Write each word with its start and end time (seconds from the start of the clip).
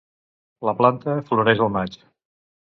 La 0.69 0.73
planta 0.79 1.15
floreix 1.29 1.63
al 1.69 1.73
maig. 1.79 2.03